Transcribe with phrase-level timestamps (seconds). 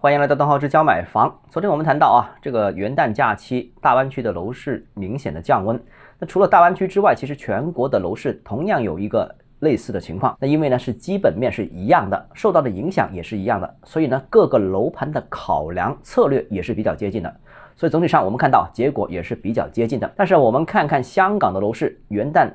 [0.00, 1.40] 欢迎来到邓浩之教买房。
[1.50, 5.76] 昨天我们谈到啊，这个元旦假期，大湾区的楼市明显的降温。
[6.20, 10.36] 那除了大湾区之外，其实全国的楼市同样有一个类似的情况。
[10.38, 17.36] 那因为呢是基本面是一样的，受到的影响也是一样的，所以呢各个楼盘的考量策略也是比较接近的。
[17.74, 20.08] 所以总体上我们看到结果也是比较接近的。
[20.14, 22.48] 但是我们看看香港的楼市，元旦。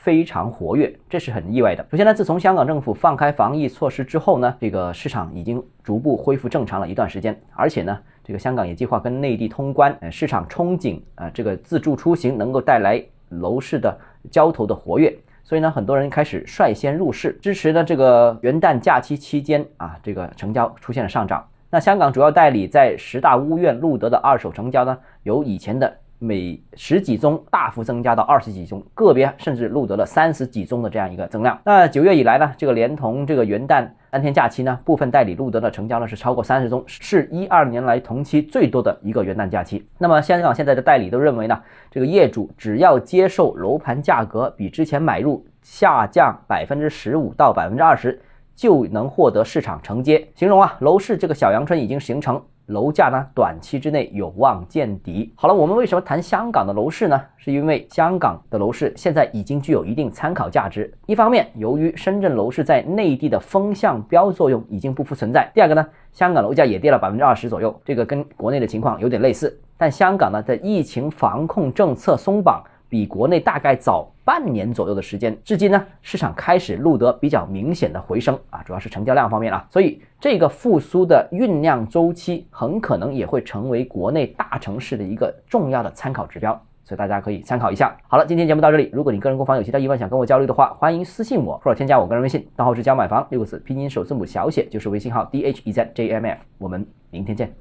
[0.00, 1.86] 非常活跃，这是很意外的。
[1.90, 13.94] 首先呢，自从香港政府放开防疫措施之后呢，这个市场已经逐步恢复正常了一段时间，而且呢，这个香港也计划跟内地通关，呃，市场憧憬啊，这个自助出行能够带来楼市的
[14.30, 21.46] 交投的活跃，所以呢，很多人开始率先入市，支持呢这个元旦假期期间啊，这个成交出现了上涨。
[21.68, 25.94] 那香港主要代理在十大屋苑录得的二手成交呢，由以前的。
[26.22, 31.58] 每十几宗大幅增加到二十几宗，个别甚至录得了三十几宗的这样一个增量。
[31.64, 39.88] 那九月以来呢，这个连同这个元旦当天假期呢，部分代理录得的成交呢是超过三十宗，是一二年来同期最多的一个元旦假期。
[39.96, 41.58] 那么香港现在的代理都认为呢，
[41.90, 48.20] 这个业主只要接受楼盘价格比之前买入下降百分之十五到百分之二十，
[48.54, 50.28] 就能获得市场承接。
[50.34, 52.42] 形容啊，楼市这个小阳春已经形成。
[52.70, 55.32] 楼价呢，短期之内有望见底。
[55.34, 57.20] 好了，我们为什么谈香港的楼市呢？
[57.36, 60.92] 是因为香港的楼市现在已经具有一定参考价值。
[61.06, 69.58] 一方面，由于深圳楼市在内地的风向标作用已经不复存在；第二个呢，香港楼价也跌了百分之二十左右，这个跟国内的情况有点类似。
[69.76, 72.62] 但香港呢的疫情防控政策松绑。
[72.90, 86.52] 比国内大概早半年左右的时间，至今呢，市场开始录得比较明显的回升啊，主要是成交量方面啊，所以这个复苏的酝酿周期很可能也会成为国内大城市的一个重要的参考指标，
[86.84, 87.96] 所以大家可以参考一下。
[88.08, 97.54] 好了，今天节目到这里，如果你个人购房有其他疑问想跟我交流的话，欢迎私信我或者添加我个人微信，账号是教买房六个字拼音首字母小写就是微信号 d h e z j m f，我们明天见。